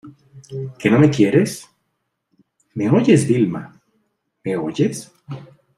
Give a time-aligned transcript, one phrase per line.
[0.79, 1.69] que no me quieres!¿
[2.73, 3.79] me oyes, Vilma?¿
[4.43, 5.11] me oyes?